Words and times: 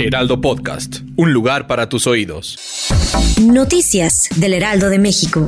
Heraldo 0.00 0.40
Podcast, 0.40 1.00
un 1.16 1.32
lugar 1.32 1.66
para 1.66 1.88
tus 1.88 2.06
oídos. 2.06 2.56
Noticias 3.42 4.28
del 4.36 4.54
Heraldo 4.54 4.90
de 4.90 5.00
México. 5.00 5.44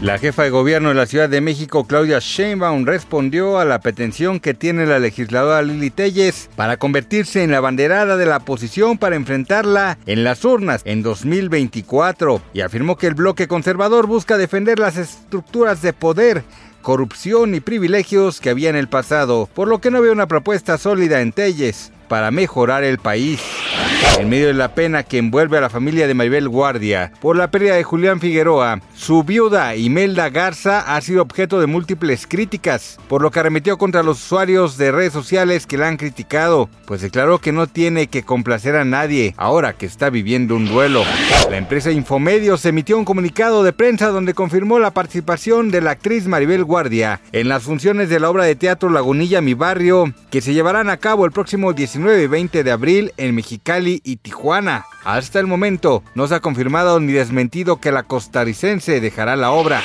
La 0.00 0.16
jefa 0.18 0.44
de 0.44 0.50
gobierno 0.50 0.88
de 0.88 0.94
la 0.94 1.04
Ciudad 1.04 1.28
de 1.28 1.42
México, 1.42 1.86
Claudia 1.86 2.18
Sheinbaum, 2.18 2.86
respondió 2.86 3.58
a 3.58 3.66
la 3.66 3.80
pretensión 3.80 4.40
que 4.40 4.54
tiene 4.54 4.86
la 4.86 4.98
legisladora 4.98 5.60
Lili 5.60 5.90
Telles 5.90 6.48
para 6.56 6.78
convertirse 6.78 7.42
en 7.42 7.50
la 7.50 7.60
banderada 7.60 8.16
de 8.16 8.24
la 8.24 8.38
oposición 8.38 8.96
para 8.96 9.16
enfrentarla 9.16 9.98
en 10.06 10.24
las 10.24 10.42
urnas 10.42 10.80
en 10.86 11.02
2024 11.02 12.40
y 12.54 12.62
afirmó 12.62 12.96
que 12.96 13.08
el 13.08 13.14
bloque 13.14 13.46
conservador 13.46 14.06
busca 14.06 14.38
defender 14.38 14.78
las 14.78 14.96
estructuras 14.96 15.82
de 15.82 15.92
poder 15.92 16.44
corrupción 16.80 17.54
y 17.54 17.60
privilegios 17.60 18.40
que 18.40 18.48
había 18.48 18.70
en 18.70 18.76
el 18.76 18.88
pasado, 18.88 19.50
por 19.52 19.66
lo 19.66 19.80
que 19.80 19.90
no 19.90 20.00
veo 20.00 20.12
una 20.12 20.28
propuesta 20.28 20.78
sólida 20.78 21.20
en 21.20 21.32
Telles 21.32 21.90
para 22.08 22.30
mejorar 22.30 22.84
el 22.84 22.98
país. 22.98 23.40
En 24.18 24.30
medio 24.30 24.46
de 24.46 24.54
la 24.54 24.74
pena 24.74 25.02
que 25.02 25.18
envuelve 25.18 25.58
a 25.58 25.60
la 25.60 25.68
familia 25.68 26.06
de 26.06 26.14
Maribel 26.14 26.48
Guardia 26.48 27.12
por 27.20 27.36
la 27.36 27.50
pérdida 27.50 27.74
de 27.74 27.84
Julián 27.84 28.18
Figueroa, 28.18 28.80
su 28.94 29.22
viuda 29.24 29.76
Imelda 29.76 30.30
Garza 30.30 30.96
ha 30.96 31.00
sido 31.02 31.20
objeto 31.20 31.60
de 31.60 31.66
múltiples 31.66 32.26
críticas, 32.26 32.98
por 33.08 33.20
lo 33.20 33.30
que 33.30 33.40
arremetió 33.40 33.76
contra 33.76 34.02
los 34.02 34.24
usuarios 34.24 34.78
de 34.78 34.90
redes 34.90 35.12
sociales 35.12 35.66
que 35.66 35.76
la 35.76 35.88
han 35.88 35.98
criticado, 35.98 36.70
pues 36.86 37.02
declaró 37.02 37.40
que 37.40 37.52
no 37.52 37.66
tiene 37.66 38.06
que 38.06 38.22
complacer 38.22 38.74
a 38.76 38.86
nadie 38.86 39.34
ahora 39.36 39.74
que 39.74 39.84
está 39.84 40.08
viviendo 40.08 40.56
un 40.56 40.66
duelo. 40.66 41.04
La 41.50 41.58
empresa 41.58 41.90
Infomedios 41.90 42.64
emitió 42.64 42.96
un 42.96 43.04
comunicado 43.04 43.62
de 43.64 43.74
prensa 43.74 44.08
donde 44.08 44.32
confirmó 44.32 44.78
la 44.78 44.92
participación 44.92 45.70
de 45.70 45.82
la 45.82 45.90
actriz 45.90 46.26
Maribel 46.26 46.64
Guardia 46.64 47.20
en 47.32 47.48
las 47.48 47.64
funciones 47.64 48.08
de 48.08 48.18
la 48.18 48.30
obra 48.30 48.44
de 48.44 48.56
teatro 48.56 48.88
Lagunilla 48.88 49.42
Mi 49.42 49.52
Barrio, 49.52 50.14
que 50.30 50.40
se 50.40 50.54
llevarán 50.54 50.88
a 50.88 50.96
cabo 50.96 51.26
el 51.26 51.32
próximo 51.32 51.74
19 51.74 52.22
y 52.22 52.26
20 52.26 52.64
de 52.64 52.70
abril 52.70 53.12
en 53.18 53.34
Y 53.86 54.16
Tijuana. 54.16 54.84
Hasta 55.06 55.38
el 55.38 55.46
momento 55.46 56.02
no 56.16 56.26
se 56.26 56.34
ha 56.34 56.40
confirmado 56.40 56.98
ni 56.98 57.12
desmentido 57.12 57.76
que 57.76 57.92
la 57.92 58.02
costarricense 58.02 59.00
dejará 59.00 59.36
la 59.36 59.52
obra. 59.52 59.80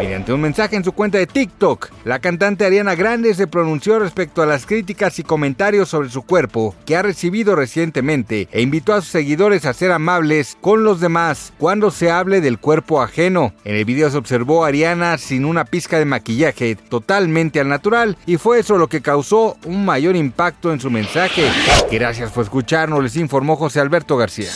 Mediante 0.00 0.32
un 0.32 0.40
mensaje 0.40 0.74
en 0.74 0.82
su 0.82 0.90
cuenta 0.90 1.18
de 1.18 1.28
TikTok, 1.28 1.88
la 2.04 2.18
cantante 2.18 2.66
Ariana 2.66 2.96
Grande 2.96 3.32
se 3.34 3.46
pronunció 3.46 4.00
respecto 4.00 4.42
a 4.42 4.46
las 4.46 4.66
críticas 4.66 5.20
y 5.20 5.22
comentarios 5.22 5.90
sobre 5.90 6.08
su 6.08 6.22
cuerpo 6.22 6.74
que 6.84 6.96
ha 6.96 7.02
recibido 7.02 7.54
recientemente 7.54 8.48
e 8.50 8.60
invitó 8.60 8.92
a 8.92 9.02
sus 9.02 9.10
seguidores 9.10 9.66
a 9.66 9.72
ser 9.72 9.92
amables 9.92 10.58
con 10.60 10.82
los 10.82 10.98
demás 10.98 11.52
cuando 11.58 11.92
se 11.92 12.10
hable 12.10 12.40
del 12.40 12.58
cuerpo 12.58 13.00
ajeno. 13.00 13.54
En 13.64 13.76
el 13.76 13.84
video 13.84 14.10
se 14.10 14.18
observó 14.18 14.64
a 14.64 14.68
Ariana 14.68 15.16
sin 15.16 15.44
una 15.44 15.64
pizca 15.64 16.00
de 16.00 16.06
maquillaje, 16.06 16.74
totalmente 16.74 17.60
al 17.60 17.68
natural, 17.68 18.18
y 18.26 18.36
fue 18.36 18.58
eso 18.58 18.78
lo 18.78 18.88
que 18.88 19.00
causó 19.00 19.58
un 19.64 19.84
mayor 19.84 20.16
impacto 20.16 20.72
en 20.72 20.80
su 20.80 20.90
mensaje. 20.90 21.48
Gracias 21.88 22.32
por 22.32 22.42
escucharnos, 22.42 23.00
les 23.00 23.14
informó 23.14 23.54
José 23.54 23.78
Alberto 23.78 24.16
García. 24.16 24.55